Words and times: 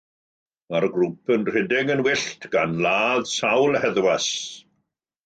Mae'r 0.71 0.85
grŵp 0.93 1.33
yn 1.35 1.43
rhedeg 1.49 1.91
yn 1.95 2.01
wyllt, 2.07 2.47
gan 2.55 2.73
ladd 2.87 3.29
sawl 3.33 3.79
heddwas. 3.85 4.27